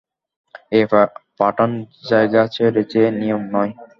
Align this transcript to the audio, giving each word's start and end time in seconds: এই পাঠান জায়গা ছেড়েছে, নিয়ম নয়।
এই 0.71 0.83
পাঠান 1.39 1.71
জায়গা 2.09 2.41
ছেড়েছে, 2.55 3.01
নিয়ম 3.19 3.43
নয়। 3.53 3.71